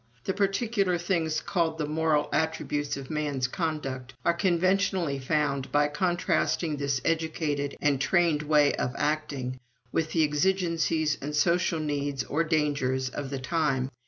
The 0.23 0.33
particular 0.33 0.97
things 0.97 1.41
called 1.41 1.77
the 1.77 1.85
moral 1.85 2.27
attributes 2.33 2.97
of 2.97 3.11
man's 3.11 3.47
conduct 3.47 4.15
are 4.25 4.33
conventionally 4.33 5.19
found 5.19 5.71
by 5.71 5.89
contrasting 5.89 6.75
this 6.77 6.99
educated 7.05 7.77
and 7.79 8.01
trained 8.01 8.41
way 8.41 8.73
of 8.73 8.95
acting 8.97 9.59
with 9.91 10.13
the 10.13 10.23
exigencies 10.23 11.19
and 11.21 11.35
social 11.35 11.79
needs 11.79 12.23
or 12.23 12.43
dangers 12.43 13.09
of 13.09 13.29
the 13.29 13.37
time. 13.37 13.91